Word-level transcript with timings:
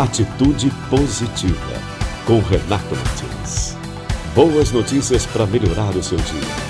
Atitude 0.00 0.70
Positiva, 0.88 1.74
com 2.24 2.40
Renato 2.40 2.96
Martins. 2.96 3.76
Boas 4.34 4.72
notícias 4.72 5.26
para 5.26 5.44
melhorar 5.44 5.94
o 5.94 6.02
seu 6.02 6.16
dia. 6.16 6.69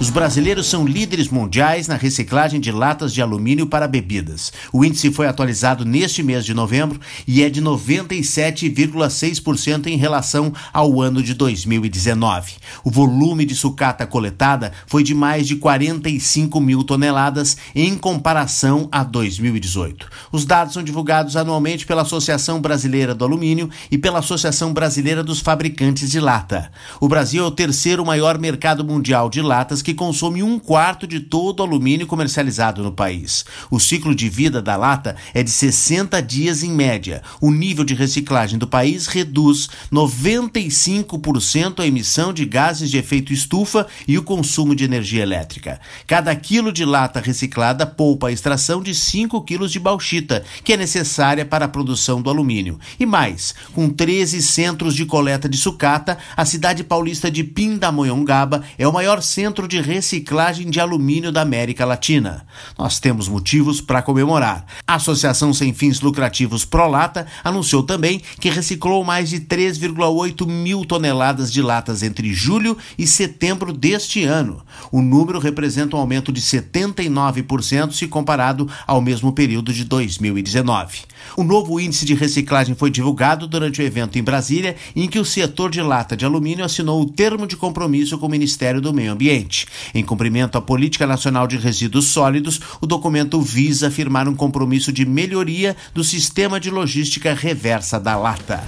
Os 0.00 0.08
brasileiros 0.08 0.66
são 0.66 0.86
líderes 0.86 1.28
mundiais 1.28 1.86
na 1.86 1.94
reciclagem 1.94 2.58
de 2.58 2.72
latas 2.72 3.12
de 3.12 3.20
alumínio 3.20 3.66
para 3.66 3.86
bebidas. 3.86 4.50
O 4.72 4.82
índice 4.82 5.12
foi 5.12 5.26
atualizado 5.26 5.84
neste 5.84 6.22
mês 6.22 6.46
de 6.46 6.54
novembro 6.54 6.98
e 7.28 7.42
é 7.42 7.50
de 7.50 7.60
97,6% 7.60 9.88
em 9.88 9.98
relação 9.98 10.54
ao 10.72 11.02
ano 11.02 11.22
de 11.22 11.34
2019. 11.34 12.52
O 12.82 12.90
volume 12.90 13.44
de 13.44 13.54
sucata 13.54 14.06
coletada 14.06 14.72
foi 14.86 15.02
de 15.02 15.14
mais 15.14 15.46
de 15.46 15.56
45 15.56 16.58
mil 16.62 16.82
toneladas 16.82 17.58
em 17.74 17.94
comparação 17.94 18.88
a 18.90 19.04
2018. 19.04 20.08
Os 20.32 20.46
dados 20.46 20.72
são 20.72 20.82
divulgados 20.82 21.36
anualmente 21.36 21.84
pela 21.84 22.00
Associação 22.00 22.58
Brasileira 22.58 23.14
do 23.14 23.26
Alumínio 23.26 23.68
e 23.90 23.98
pela 23.98 24.20
Associação 24.20 24.72
Brasileira 24.72 25.22
dos 25.22 25.40
Fabricantes 25.40 26.10
de 26.10 26.18
Lata. 26.18 26.72
O 26.98 27.06
Brasil 27.06 27.44
é 27.44 27.46
o 27.46 27.50
terceiro 27.50 28.02
maior 28.02 28.38
mercado 28.38 28.82
mundial 28.82 29.28
de 29.28 29.42
latas 29.42 29.82
que 29.82 29.89
que 29.90 29.94
consome 29.94 30.40
um 30.40 30.56
quarto 30.56 31.04
de 31.04 31.18
todo 31.18 31.58
o 31.58 31.62
alumínio 31.64 32.06
comercializado 32.06 32.80
no 32.80 32.92
país. 32.92 33.44
O 33.68 33.80
ciclo 33.80 34.14
de 34.14 34.28
vida 34.28 34.62
da 34.62 34.76
lata 34.76 35.16
é 35.34 35.42
de 35.42 35.50
60 35.50 36.22
dias 36.22 36.62
em 36.62 36.70
média. 36.70 37.22
O 37.40 37.50
nível 37.50 37.84
de 37.84 37.92
reciclagem 37.92 38.56
do 38.56 38.68
país 38.68 39.08
reduz 39.08 39.68
95% 39.92 41.80
a 41.80 41.86
emissão 41.86 42.32
de 42.32 42.44
gases 42.44 42.88
de 42.88 42.98
efeito 42.98 43.32
estufa 43.32 43.84
e 44.06 44.16
o 44.16 44.22
consumo 44.22 44.76
de 44.76 44.84
energia 44.84 45.24
elétrica. 45.24 45.80
Cada 46.06 46.34
quilo 46.36 46.72
de 46.72 46.84
lata 46.84 47.18
reciclada 47.18 47.84
poupa 47.84 48.28
a 48.28 48.32
extração 48.32 48.80
de 48.80 48.94
5 48.94 49.42
quilos 49.42 49.72
de 49.72 49.80
bauxita, 49.80 50.44
que 50.62 50.72
é 50.72 50.76
necessária 50.76 51.44
para 51.44 51.64
a 51.64 51.68
produção 51.68 52.22
do 52.22 52.30
alumínio. 52.30 52.78
E 52.98 53.04
mais, 53.04 53.56
com 53.72 53.88
13 53.88 54.40
centros 54.40 54.94
de 54.94 55.04
coleta 55.04 55.48
de 55.48 55.58
sucata, 55.58 56.16
a 56.36 56.44
cidade 56.44 56.84
paulista 56.84 57.28
de 57.28 57.42
Pindamonhangaba 57.42 58.62
é 58.78 58.86
o 58.86 58.92
maior 58.92 59.20
centro 59.20 59.66
de 59.66 59.79
reciclagem 59.80 60.68
de 60.70 60.80
alumínio 60.80 61.32
da 61.32 61.42
América 61.42 61.84
Latina. 61.84 62.46
Nós 62.78 62.98
temos 62.98 63.28
motivos 63.28 63.80
para 63.80 64.02
comemorar. 64.02 64.64
A 64.86 64.94
Associação 64.94 65.52
Sem 65.52 65.72
Fins 65.72 66.00
Lucrativos 66.00 66.64
Prolata 66.64 67.26
anunciou 67.42 67.82
também 67.82 68.20
que 68.40 68.50
reciclou 68.50 69.04
mais 69.04 69.30
de 69.30 69.40
3,8 69.40 70.46
mil 70.46 70.84
toneladas 70.84 71.52
de 71.52 71.62
latas 71.62 72.02
entre 72.02 72.32
julho 72.32 72.76
e 72.98 73.06
setembro 73.06 73.72
deste 73.72 74.24
ano. 74.24 74.62
O 74.90 75.00
número 75.02 75.38
representa 75.38 75.96
um 75.96 76.00
aumento 76.00 76.32
de 76.32 76.40
79% 76.40 77.92
se 77.92 78.06
comparado 78.06 78.68
ao 78.86 79.00
mesmo 79.00 79.32
período 79.32 79.72
de 79.72 79.84
2019. 79.84 81.00
O 81.36 81.44
novo 81.44 81.78
índice 81.78 82.04
de 82.04 82.14
reciclagem 82.14 82.74
foi 82.74 82.90
divulgado 82.90 83.46
durante 83.46 83.80
o 83.80 83.84
evento 83.84 84.18
em 84.18 84.22
Brasília, 84.22 84.76
em 84.94 85.08
que 85.08 85.18
o 85.18 85.24
setor 85.24 85.70
de 85.70 85.80
lata 85.80 86.16
de 86.16 86.24
alumínio 86.24 86.64
assinou 86.64 87.00
o 87.00 87.10
termo 87.10 87.46
de 87.46 87.56
compromisso 87.56 88.18
com 88.18 88.26
o 88.26 88.30
Ministério 88.30 88.80
do 88.80 88.92
Meio 88.92 89.12
Ambiente. 89.12 89.66
Em 89.94 90.04
cumprimento 90.04 90.56
à 90.56 90.60
Política 90.60 91.06
Nacional 91.06 91.46
de 91.46 91.56
Resíduos 91.56 92.06
Sólidos, 92.06 92.60
o 92.80 92.86
documento 92.86 93.40
visa 93.40 93.88
afirmar 93.88 94.28
um 94.28 94.34
compromisso 94.34 94.92
de 94.92 95.04
melhoria 95.04 95.76
do 95.94 96.04
sistema 96.04 96.60
de 96.60 96.70
logística 96.70 97.34
reversa 97.34 97.98
da 97.98 98.16
lata. 98.16 98.62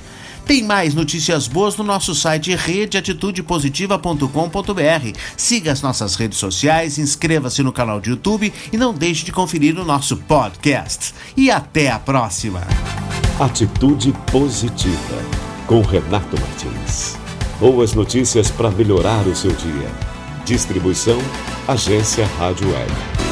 Tem 0.46 0.62
mais 0.62 0.94
notícias 0.94 1.46
boas 1.46 1.76
no 1.76 1.84
nosso 1.84 2.14
site 2.14 2.54
redeatitudepositiva.com.br. 2.54 5.18
Siga 5.36 5.72
as 5.72 5.82
nossas 5.82 6.14
redes 6.16 6.38
sociais, 6.38 6.98
inscreva-se 6.98 7.62
no 7.62 7.72
canal 7.72 8.00
de 8.00 8.10
YouTube 8.10 8.52
e 8.72 8.76
não 8.76 8.92
deixe 8.92 9.24
de 9.24 9.32
conferir 9.32 9.78
o 9.78 9.84
nosso 9.84 10.16
podcast. 10.16 11.14
E 11.36 11.50
até 11.50 11.90
a 11.90 11.98
próxima. 11.98 12.62
Atitude 13.38 14.12
Positiva 14.30 15.22
com 15.66 15.80
Renato 15.80 16.36
Martins. 16.40 17.16
Boas 17.58 17.94
notícias 17.94 18.50
para 18.50 18.70
melhorar 18.70 19.26
o 19.26 19.34
seu 19.34 19.52
dia. 19.52 20.11
Distribuição 20.44 21.18
Agência 21.68 22.26
Rádio 22.38 22.68
Web. 22.72 23.31